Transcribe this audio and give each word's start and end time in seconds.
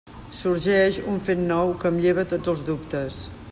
Sorgeix 0.37 0.97
un 1.11 1.19
fet 1.27 1.45
nou 1.51 1.75
que 1.83 1.91
em 1.93 2.01
lleva 2.07 2.27
tots 2.35 2.53
els 2.57 2.67
dubtes. 2.73 3.25